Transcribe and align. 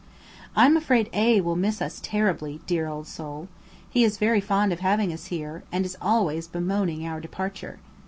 I 0.55 0.65
am 0.65 0.75
afraid 0.77 1.11
A 1.13 1.41
will 1.41 1.55
miss 1.55 1.79
us 1.79 1.99
terribly, 2.01 2.59
dear 2.65 2.87
old 2.87 3.05
soul! 3.05 3.47
He 3.87 4.03
is 4.03 4.17
very 4.17 4.41
fond 4.41 4.73
of 4.73 4.79
having 4.79 5.13
us 5.13 5.27
here, 5.27 5.63
and 5.71 5.85
is 5.85 5.95
always 6.01 6.47
bemoaning 6.47 7.05
our 7.05 7.21
departure. 7.21 7.77